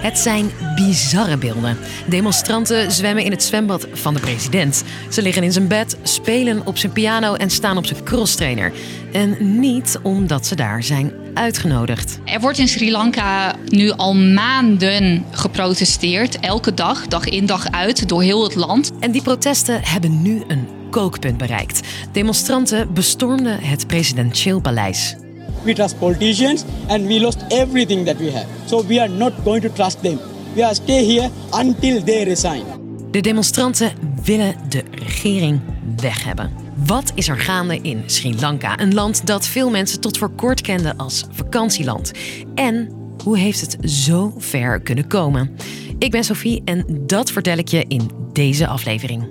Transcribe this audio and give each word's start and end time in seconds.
Het 0.00 0.18
zijn 0.18 0.50
bizarre 0.74 1.36
beelden. 1.36 1.78
Demonstranten 2.06 2.92
zwemmen 2.92 3.24
in 3.24 3.30
het 3.30 3.42
zwembad 3.42 3.86
van 3.92 4.14
de 4.14 4.20
president. 4.20 4.84
Ze 5.08 5.22
liggen 5.22 5.42
in 5.42 5.52
zijn 5.52 5.68
bed, 5.68 5.96
spelen 6.02 6.66
op 6.66 6.78
zijn 6.78 6.92
piano 6.92 7.34
en 7.34 7.50
staan 7.50 7.76
op 7.76 7.86
zijn 7.86 8.04
crosstrainer. 8.04 8.72
En 9.12 9.60
niet 9.60 9.98
omdat 10.02 10.46
ze 10.46 10.54
daar 10.56 10.82
zijn 10.82 11.12
uitgenodigd. 11.34 12.18
Er 12.24 12.40
wordt 12.40 12.58
in 12.58 12.68
Sri 12.68 12.90
Lanka 12.90 13.54
nu 13.64 13.90
al 13.90 14.14
maanden 14.14 15.24
geprotesteerd. 15.30 16.40
Elke 16.40 16.74
dag, 16.74 17.06
dag 17.06 17.24
in 17.24 17.46
dag 17.46 17.70
uit, 17.70 18.08
door 18.08 18.22
heel 18.22 18.42
het 18.42 18.54
land. 18.54 18.92
En 19.00 19.10
die 19.10 19.22
protesten 19.22 19.80
hebben 19.82 20.22
nu 20.22 20.42
een 20.48 20.68
kookpunt 20.90 21.36
bereikt. 21.36 21.80
Demonstranten 22.12 22.94
bestormden 22.94 23.60
het 23.60 23.86
presidentieel 23.86 24.60
paleis. 24.60 25.16
We 25.64 25.72
trust 25.72 25.98
politicians 25.98 26.64
and 26.88 27.06
we 27.06 27.20
lost 27.20 27.44
everything 27.48 28.04
that 28.04 28.16
we 28.16 28.30
have. 28.30 28.46
So 28.66 28.86
we 28.86 29.00
are 29.00 29.08
not 29.08 29.32
going 29.44 29.62
to 29.62 29.72
trust 29.72 30.02
them. 30.02 30.18
We 30.54 30.64
are 30.64 30.74
stay 30.74 31.04
here 31.04 31.30
until 31.50 32.04
they 32.04 32.24
resign. 32.24 32.64
De 33.10 33.20
demonstranten 33.20 33.92
willen 34.24 34.54
de 34.68 34.82
regering 34.90 35.60
weg 35.96 36.24
hebben. 36.24 36.50
Wat 36.86 37.12
is 37.14 37.28
er 37.28 37.38
gaande 37.38 37.78
in 37.82 38.02
Sri 38.06 38.40
Lanka? 38.40 38.80
Een 38.80 38.94
land 38.94 39.26
dat 39.26 39.46
veel 39.46 39.70
mensen 39.70 40.00
tot 40.00 40.18
voor 40.18 40.30
kort 40.30 40.60
kenden 40.60 40.96
als 40.96 41.24
vakantieland. 41.30 42.12
En 42.54 42.88
hoe 43.24 43.38
heeft 43.38 43.60
het 43.60 43.90
zo 43.90 44.34
ver 44.38 44.80
kunnen 44.80 45.06
komen? 45.06 45.56
Ik 45.98 46.10
ben 46.10 46.24
Sophie 46.24 46.62
en 46.64 46.84
dat 47.06 47.30
vertel 47.30 47.58
ik 47.58 47.68
je 47.68 47.84
in 47.88 48.10
deze 48.32 48.66
aflevering. 48.66 49.26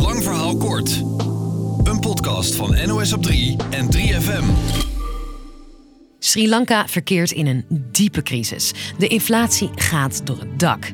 Lang 0.00 0.22
verhaal 0.22 0.56
kort. 0.56 1.02
Een 1.88 2.00
podcast 2.00 2.54
van 2.54 2.76
NOS 2.86 3.12
op 3.12 3.22
3 3.22 3.56
en 3.70 3.88
3FM. 3.96 4.44
Sri 6.18 6.48
Lanka 6.48 6.88
verkeert 6.88 7.30
in 7.30 7.46
een 7.46 7.64
diepe 7.92 8.22
crisis. 8.22 8.72
De 8.98 9.06
inflatie 9.06 9.70
gaat 9.74 10.26
door 10.26 10.38
het 10.38 10.58
dak. 10.60 10.92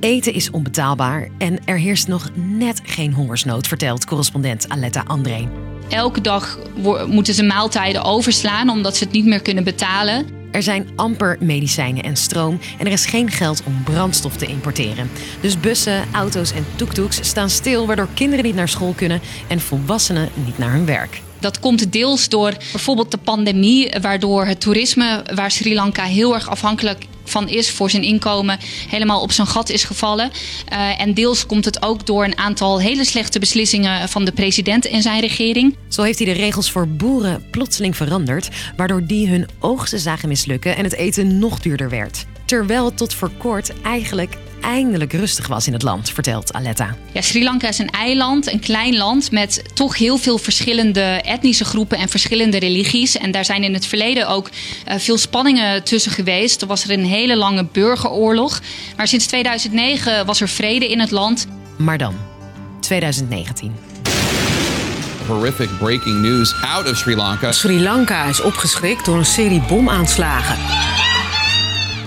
Eten 0.00 0.32
is 0.32 0.50
onbetaalbaar 0.50 1.28
en 1.38 1.64
er 1.64 1.78
heerst 1.78 2.08
nog 2.08 2.30
net 2.34 2.80
geen 2.84 3.12
hongersnood, 3.12 3.66
vertelt 3.66 4.04
correspondent 4.04 4.68
Aletta 4.68 5.02
André. 5.06 5.48
Elke 5.88 6.20
dag 6.20 6.58
moeten 7.06 7.34
ze 7.34 7.42
maaltijden 7.42 8.02
overslaan 8.02 8.70
omdat 8.70 8.96
ze 8.96 9.04
het 9.04 9.12
niet 9.12 9.26
meer 9.26 9.42
kunnen 9.42 9.64
betalen. 9.64 10.26
Er 10.50 10.62
zijn 10.62 10.88
amper 10.96 11.36
medicijnen 11.40 12.02
en 12.02 12.16
stroom 12.16 12.58
en 12.78 12.86
er 12.86 12.92
is 12.92 13.06
geen 13.06 13.30
geld 13.30 13.62
om 13.66 13.82
brandstof 13.84 14.36
te 14.36 14.46
importeren. 14.46 15.10
Dus 15.40 15.60
bussen, 15.60 16.04
auto's 16.12 16.52
en 16.52 16.66
toektoeks 16.76 17.18
staan 17.28 17.50
stil, 17.50 17.86
waardoor 17.86 18.08
kinderen 18.14 18.44
niet 18.44 18.54
naar 18.54 18.68
school 18.68 18.92
kunnen 18.92 19.20
en 19.46 19.60
volwassenen 19.60 20.28
niet 20.44 20.58
naar 20.58 20.72
hun 20.72 20.86
werk. 20.86 21.22
Dat 21.38 21.60
komt 21.60 21.92
deels 21.92 22.28
door 22.28 22.54
bijvoorbeeld 22.72 23.10
de 23.10 23.18
pandemie, 23.18 23.94
waardoor 24.00 24.46
het 24.46 24.60
toerisme, 24.60 25.24
waar 25.34 25.50
Sri 25.50 25.74
Lanka 25.74 26.04
heel 26.04 26.34
erg 26.34 26.48
afhankelijk 26.48 27.06
van 27.28 27.48
is 27.48 27.70
voor 27.70 27.90
zijn 27.90 28.02
inkomen, 28.02 28.58
helemaal 28.88 29.20
op 29.20 29.32
zijn 29.32 29.46
gat 29.46 29.68
is 29.68 29.84
gevallen. 29.84 30.30
Eh, 30.68 31.00
en 31.00 31.14
deels 31.14 31.46
komt 31.46 31.64
het 31.64 31.82
ook 31.82 32.06
door 32.06 32.24
een 32.24 32.38
aantal 32.38 32.80
hele 32.80 33.04
slechte 33.04 33.38
beslissingen 33.38 34.08
van 34.08 34.24
de 34.24 34.32
president 34.32 34.86
en 34.86 35.02
zijn 35.02 35.20
regering. 35.20 35.76
Zo 35.88 36.02
heeft 36.02 36.18
hij 36.18 36.26
de 36.34 36.40
regels 36.40 36.70
voor 36.70 36.88
boeren 36.88 37.46
plotseling 37.50 37.96
veranderd, 37.96 38.48
waardoor 38.76 39.06
die 39.06 39.28
hun 39.28 39.48
oogsten 39.60 39.98
zagen 39.98 40.28
mislukken 40.28 40.76
en 40.76 40.84
het 40.84 40.94
eten 40.94 41.38
nog 41.38 41.60
duurder 41.60 41.90
werd. 41.90 42.26
Terwijl 42.44 42.94
tot 42.94 43.14
voor 43.14 43.30
kort 43.38 43.72
eigenlijk 43.82 44.36
eindelijk 44.66 45.12
rustig 45.12 45.46
was 45.46 45.66
in 45.66 45.72
het 45.72 45.82
land, 45.82 46.10
vertelt 46.10 46.52
Aletta. 46.52 46.96
Ja, 47.12 47.20
Sri 47.20 47.44
Lanka 47.44 47.68
is 47.68 47.78
een 47.78 47.90
eiland, 47.90 48.52
een 48.52 48.60
klein 48.60 48.96
land 48.96 49.30
met 49.30 49.62
toch 49.74 49.98
heel 49.98 50.18
veel 50.18 50.38
verschillende 50.38 51.00
etnische 51.24 51.64
groepen 51.64 51.98
en 51.98 52.08
verschillende 52.08 52.58
religies. 52.58 53.16
En 53.16 53.30
daar 53.30 53.44
zijn 53.44 53.62
in 53.62 53.74
het 53.74 53.86
verleden 53.86 54.28
ook 54.28 54.50
eh, 54.84 54.98
veel 54.98 55.18
spanningen 55.18 55.84
tussen 55.84 56.12
geweest. 56.12 56.62
Er 56.62 56.66
was 56.66 56.84
er 56.84 56.90
een 56.90 57.04
hele 57.04 57.36
lange 57.36 57.66
burgeroorlog. 57.72 58.60
Maar 58.96 59.08
sinds 59.08 59.26
2009 59.26 60.26
was 60.26 60.40
er 60.40 60.48
vrede 60.48 60.90
in 60.90 61.00
het 61.00 61.10
land. 61.10 61.46
Maar 61.76 61.98
dan, 61.98 62.14
2019. 62.80 63.74
horrific 65.26 65.68
breaking 65.78 66.20
news 66.20 66.54
out 66.62 66.90
of 66.90 66.96
Sri 66.96 67.16
Lanka. 67.16 67.52
Sri 67.52 67.80
Lanka 67.80 68.24
is 68.24 68.40
opgeschrikt 68.40 69.04
door 69.04 69.16
een 69.16 69.24
serie 69.24 69.62
bomaanslagen. 69.68 70.95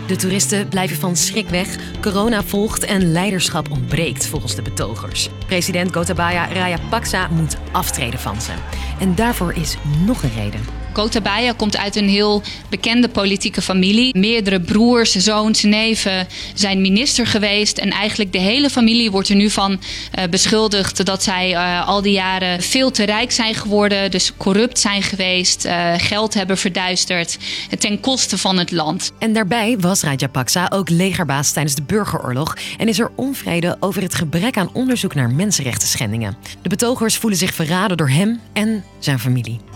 De 0.10 0.16
toeristen 0.16 0.68
blijven 0.68 0.98
van 0.98 1.16
schrik 1.16 1.50
weg, 1.50 1.76
corona 2.02 2.44
volgt 2.44 2.86
en 2.86 3.12
leiderschap 3.12 3.72
ontbreekt 3.72 4.28
volgens 4.28 4.56
de 4.56 4.62
betogers. 4.62 5.30
President 5.46 5.94
Gotabaya 5.94 6.46
Rajapaksa 6.54 7.28
moet 7.28 7.58
aftreden 7.72 8.20
van 8.20 8.42
ze. 8.42 8.52
En 9.00 9.16
daarvoor 9.16 9.54
is 9.54 9.78
nog 10.06 10.24
een 10.24 10.34
reden. 10.34 10.62
Gotabaya 11.00 11.52
komt 11.52 11.78
uit 11.78 11.96
een 11.96 12.10
heel 12.10 12.42
bekende 12.70 13.10
politieke 13.10 13.62
familie. 13.62 14.18
Meerdere 14.18 14.62
broers, 14.62 15.12
zoons, 15.12 15.64
neven 15.64 16.28
zijn 16.54 16.82
minister 16.82 17.28
geweest. 17.28 17.78
En 17.78 17.90
eigenlijk 17.90 18.32
de 18.32 18.40
hele 18.40 18.70
familie 18.70 19.12
wordt 19.12 19.30
er 19.30 19.36
nu 19.36 19.50
van 19.50 19.80
eh, 20.12 20.24
beschuldigd 20.30 21.06
dat 21.06 21.24
zij 21.24 21.54
eh, 21.54 21.88
al 21.88 22.02
die 22.02 22.12
jaren 22.12 22.62
veel 22.62 22.92
te 22.92 23.04
rijk 23.04 23.32
zijn 23.32 23.56
geworden. 23.56 24.12
Dus 24.12 24.32
corrupt 24.38 24.80
zijn 24.80 25.04
geweest, 25.04 25.66
eh, 25.66 25.94
geld 25.98 26.34
hebben 26.34 26.58
verduisterd 26.58 27.38
ten 27.80 28.00
koste 28.00 28.38
van 28.38 28.58
het 28.58 28.72
land. 28.72 29.12
En 29.20 29.34
daarbij 29.34 29.78
was 29.80 30.02
Rajapaksa 30.02 30.72
ook 30.74 30.90
legerbaas 30.90 31.52
tijdens 31.52 31.76
de 31.76 31.84
burgeroorlog 31.84 32.58
en 32.78 32.88
is 32.88 33.00
er 33.00 33.12
onvrede 33.16 33.78
over 33.80 34.02
het 34.02 34.16
gebrek 34.16 34.58
aan 34.58 34.70
onderzoek 34.74 35.16
naar 35.16 35.32
mensenrechten 35.32 35.88
schendingen. 35.88 36.38
De 36.62 36.70
betogers 36.70 37.18
voelen 37.18 37.40
zich 37.40 37.54
verraden 37.54 37.98
door 37.98 38.10
hem 38.10 38.40
en 38.54 38.84
zijn 39.00 39.20
familie. 39.20 39.69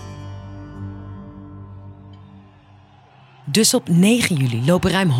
Dus 3.54 3.74
op 3.74 3.88
9 3.88 4.36
juli 4.36 4.62
lopen 4.66 4.90
ruim 4.90 5.10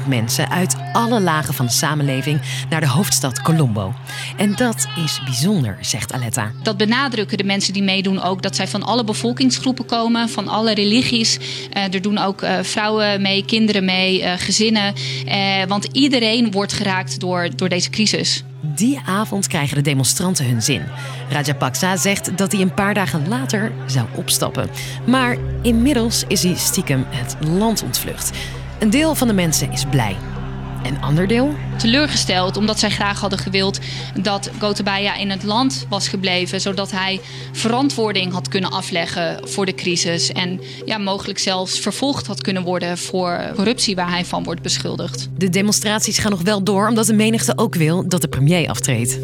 100.000 0.00 0.08
mensen 0.08 0.50
uit 0.50 0.76
alle 0.92 1.20
lagen 1.20 1.54
van 1.54 1.66
de 1.66 1.72
samenleving 1.72 2.40
naar 2.70 2.80
de 2.80 2.88
hoofdstad 2.88 3.42
Colombo. 3.42 3.94
En 4.36 4.54
dat 4.54 4.86
is 5.04 5.20
bijzonder, 5.24 5.78
zegt 5.80 6.12
Aletta. 6.12 6.52
Dat 6.62 6.76
benadrukken 6.76 7.38
de 7.38 7.44
mensen 7.44 7.72
die 7.72 7.82
meedoen 7.82 8.22
ook 8.22 8.42
dat 8.42 8.56
zij 8.56 8.68
van 8.68 8.82
alle 8.82 9.04
bevolkingsgroepen 9.04 9.86
komen, 9.86 10.28
van 10.28 10.48
alle 10.48 10.74
religies. 10.74 11.38
Eh, 11.72 11.94
er 11.94 12.02
doen 12.02 12.18
ook 12.18 12.42
eh, 12.42 12.58
vrouwen 12.62 13.22
mee, 13.22 13.44
kinderen 13.44 13.84
mee, 13.84 14.22
eh, 14.22 14.32
gezinnen. 14.36 14.94
Want 15.68 15.88
iedereen 15.92 16.50
wordt 16.50 16.72
geraakt 16.72 17.20
door, 17.20 17.48
door 17.56 17.68
deze 17.68 17.90
crisis. 17.90 18.44
Die 18.60 19.00
avond 19.06 19.46
krijgen 19.46 19.76
de 19.76 19.82
demonstranten 19.82 20.46
hun 20.48 20.62
zin. 20.62 20.82
Rajapaksa 21.30 21.96
zegt 21.96 22.38
dat 22.38 22.52
hij 22.52 22.60
een 22.60 22.74
paar 22.74 22.94
dagen 22.94 23.28
later 23.28 23.72
zou 23.86 24.06
opstappen. 24.14 24.70
Maar 25.06 25.36
inmiddels 25.62 26.24
is 26.28 26.42
hij 26.42 26.54
stiekem 26.54 27.04
het 27.08 27.36
land 27.48 27.82
ontvlucht. 27.82 28.30
Een 28.78 28.90
deel 28.90 29.14
van 29.14 29.28
de 29.28 29.34
mensen 29.34 29.72
is 29.72 29.84
blij. 29.84 30.16
Een 30.82 31.00
ander 31.00 31.26
deel? 31.26 31.54
Teleurgesteld 31.76 32.56
omdat 32.56 32.78
zij 32.78 32.90
graag 32.90 33.20
hadden 33.20 33.38
gewild 33.38 33.78
dat 34.22 34.50
Gotabaya 34.58 35.16
in 35.16 35.30
het 35.30 35.42
land 35.42 35.86
was 35.88 36.08
gebleven. 36.08 36.60
Zodat 36.60 36.90
hij 36.90 37.20
verantwoording 37.52 38.32
had 38.32 38.48
kunnen 38.48 38.70
afleggen 38.70 39.48
voor 39.48 39.66
de 39.66 39.74
crisis. 39.74 40.32
En 40.32 40.60
ja, 40.84 40.98
mogelijk 40.98 41.38
zelfs 41.38 41.78
vervolgd 41.78 42.26
had 42.26 42.40
kunnen 42.40 42.62
worden 42.62 42.98
voor 42.98 43.52
corruptie 43.54 43.96
waar 43.96 44.10
hij 44.10 44.24
van 44.24 44.44
wordt 44.44 44.62
beschuldigd. 44.62 45.28
De 45.36 45.48
demonstraties 45.48 46.18
gaan 46.18 46.30
nog 46.30 46.42
wel 46.42 46.62
door 46.62 46.88
omdat 46.88 47.06
de 47.06 47.14
menigte 47.14 47.52
ook 47.56 47.74
wil 47.74 48.08
dat 48.08 48.20
de 48.20 48.28
premier 48.28 48.68
aftreedt. 48.68 49.18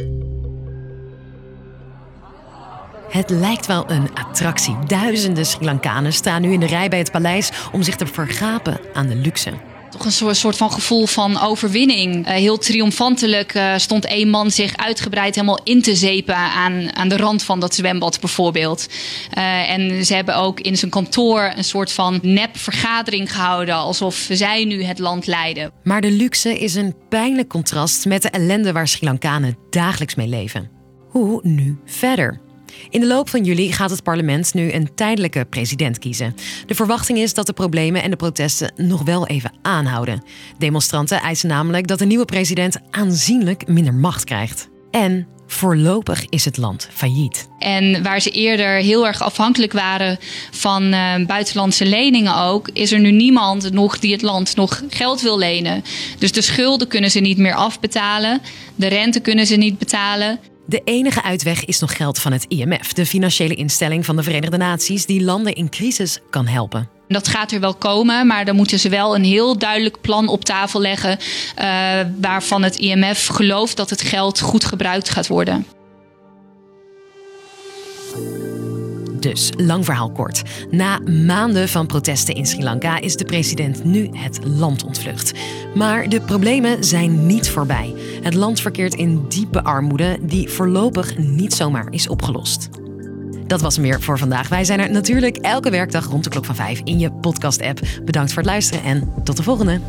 Het 3.09 3.31
lijkt 3.31 3.67
wel 3.67 3.91
een 3.91 4.09
attractie. 4.15 4.77
Duizenden 4.87 5.47
Sri 5.47 5.65
Lankanen 5.65 6.13
staan 6.13 6.43
nu 6.43 6.53
in 6.53 6.61
de 6.61 6.67
rij 6.67 6.89
bij 6.89 6.99
het 6.99 7.11
paleis 7.11 7.51
om 7.73 7.83
zich 7.83 7.97
te 7.97 8.07
vergapen 8.07 8.81
aan 8.93 9.07
de 9.07 9.15
luxe. 9.15 9.53
Toch 9.97 10.05
een 10.29 10.35
soort- 10.35 10.57
van 10.57 10.73
gevoel 10.73 11.07
van 11.07 11.41
overwinning. 11.41 12.27
Eh, 12.27 12.35
heel 12.35 12.59
triomfantelijk 12.59 13.55
eh, 13.55 13.75
stond 13.77 14.05
één 14.05 14.29
man 14.29 14.51
zich 14.51 14.77
uitgebreid 14.77 15.35
helemaal 15.35 15.61
in 15.65 15.83
te 15.83 15.95
zepen 15.97 16.37
aan, 16.37 16.97
aan 16.97 17.09
de 17.09 17.17
rand 17.17 17.43
van 17.43 17.61
dat 17.61 17.75
zwembad 17.75 18.21
bijvoorbeeld. 18.21 18.87
Eh, 19.31 19.71
en 19.71 20.05
ze 20.05 20.15
hebben 20.15 20.37
ook 20.37 20.61
in 20.61 20.77
zijn 20.77 20.91
kantoor 20.91 21.53
een 21.57 21.65
soort 21.65 21.93
van 21.93 22.19
nep 22.23 22.57
vergadering 22.59 23.33
gehouden. 23.33 23.75
Alsof 23.75 24.27
zij 24.31 24.65
nu 24.65 24.85
het 24.85 24.99
land 24.99 25.27
leiden. 25.27 25.71
Maar 25.83 26.01
de 26.01 26.11
luxe 26.11 26.59
is 26.59 26.75
een 26.75 26.95
pijnlijk 27.09 27.49
contrast 27.49 28.05
met 28.05 28.23
de 28.23 28.31
ellende 28.31 28.73
waar 28.73 28.89
Sri 28.89 29.07
Lankanen 29.07 29.57
dagelijks 29.71 30.15
mee 30.15 30.29
leven. 30.29 30.71
Hoe 31.09 31.41
nu 31.43 31.79
verder? 31.85 32.44
In 32.91 33.01
de 33.01 33.07
loop 33.07 33.29
van 33.29 33.45
juli 33.45 33.73
gaat 33.73 33.91
het 33.91 34.03
parlement 34.03 34.55
nu 34.55 34.73
een 34.73 34.95
tijdelijke 34.95 35.47
president 35.51 35.99
kiezen. 35.99 36.35
De 36.67 36.75
verwachting 36.75 37.19
is 37.19 37.35
dat 37.35 37.47
de 37.47 37.53
problemen 37.53 38.03
en 38.03 38.11
de 38.11 38.17
protesten 38.17 38.73
nog 38.77 39.03
wel 39.03 39.27
even 39.27 39.53
aanhouden. 39.63 40.23
Demonstranten 40.59 41.21
eisen 41.21 41.49
namelijk 41.49 41.87
dat 41.87 41.99
de 41.99 42.07
nieuwe 42.07 42.25
president 42.25 42.79
aanzienlijk 42.91 43.67
minder 43.67 43.95
macht 43.95 44.25
krijgt. 44.25 44.69
En 44.91 45.27
voorlopig 45.47 46.25
is 46.29 46.45
het 46.45 46.57
land 46.57 46.89
failliet. 46.93 47.49
En 47.59 48.03
waar 48.03 48.21
ze 48.21 48.31
eerder 48.31 48.77
heel 48.77 49.07
erg 49.07 49.23
afhankelijk 49.23 49.73
waren 49.73 50.19
van 50.51 50.93
eh, 50.93 51.27
buitenlandse 51.27 51.87
leningen 51.87 52.37
ook, 52.37 52.69
is 52.73 52.93
er 52.93 53.01
nu 53.01 53.11
niemand 53.11 53.73
nog 53.73 53.99
die 53.99 54.13
het 54.13 54.23
land 54.23 54.57
nog 54.57 54.83
geld 54.89 55.21
wil 55.21 55.39
lenen. 55.39 55.85
Dus 56.19 56.33
de 56.33 56.43
schulden 56.43 56.89
kunnen 56.89 57.11
ze 57.11 57.21
niet 57.21 57.39
meer 57.39 57.55
afbetalen, 57.55 58.41
de 58.75 58.87
rente 58.87 59.21
kunnen 59.21 59.47
ze 59.47 59.57
niet 59.57 59.79
betalen. 59.79 60.39
De 60.67 60.81
enige 60.85 61.23
uitweg 61.23 61.65
is 61.65 61.81
nog 61.81 61.97
geld 61.97 62.19
van 62.19 62.33
het 62.33 62.45
IMF, 62.49 62.93
de 62.93 63.07
financiële 63.07 63.55
instelling 63.55 64.05
van 64.05 64.17
de 64.17 64.23
Verenigde 64.23 64.57
Naties 64.57 65.07
die 65.07 65.23
landen 65.23 65.55
in 65.55 65.69
crisis 65.69 66.21
kan 66.31 66.47
helpen. 66.47 66.89
Dat 67.09 67.29
gaat 67.29 67.53
er 67.53 67.61
wel 67.61 67.75
komen, 67.75 68.27
maar 68.27 68.45
dan 68.45 68.57
moeten 68.57 68.79
ze 68.79 68.89
wel 68.89 69.15
een 69.15 69.25
heel 69.25 69.59
duidelijk 69.59 70.01
plan 70.01 70.29
op 70.29 70.45
tafel 70.45 70.81
leggen. 70.81 71.19
Uh, 71.59 71.65
waarvan 72.21 72.63
het 72.63 72.77
IMF 72.77 73.27
gelooft 73.27 73.77
dat 73.77 73.91
het 73.91 74.03
geld 74.03 74.41
goed 74.41 74.65
gebruikt 74.65 75.11
gaat 75.11 75.27
worden. 75.27 75.67
Dus, 79.25 79.53
lang 79.57 79.85
verhaal 79.85 80.11
kort. 80.11 80.43
Na 80.71 80.99
maanden 80.99 81.69
van 81.69 81.87
protesten 81.87 82.35
in 82.35 82.47
Sri 82.47 82.63
Lanka 82.63 83.01
is 83.01 83.17
de 83.17 83.25
president 83.25 83.85
nu 83.85 84.09
het 84.13 84.39
land 84.45 84.85
ontvlucht. 84.85 85.33
Maar 85.75 86.09
de 86.09 86.21
problemen 86.21 86.85
zijn 86.85 87.27
niet 87.27 87.51
voorbij. 87.51 87.95
Het 88.23 88.35
land 88.35 88.61
verkeert 88.61 88.95
in 88.95 89.29
diepe 89.29 89.63
armoede 89.63 90.19
die 90.23 90.49
voorlopig 90.49 91.19
niet 91.19 91.55
zomaar 91.55 91.87
is 91.91 92.09
opgelost. 92.09 92.69
Dat 93.47 93.61
was 93.61 93.79
meer 93.79 94.01
voor 94.01 94.19
vandaag. 94.19 94.49
Wij 94.49 94.65
zijn 94.65 94.81
er 94.81 94.91
natuurlijk 94.91 95.37
elke 95.37 95.71
werkdag 95.71 96.07
rond 96.07 96.25
de 96.25 96.31
klok 96.31 96.45
van 96.45 96.55
5 96.55 96.81
in 96.85 96.99
je 96.99 97.13
podcast-app. 97.13 97.81
Bedankt 98.05 98.33
voor 98.33 98.43
het 98.43 98.51
luisteren 98.51 98.85
en 98.85 99.13
tot 99.23 99.37
de 99.37 99.43
volgende. 99.43 99.81